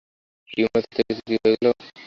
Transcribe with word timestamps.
Tumour 0.49 0.81
জাতীয় 0.83 1.05
কিছু 1.09 1.21
কি 1.27 1.33
হয়ে 1.35 1.55
গেল? 1.55 1.65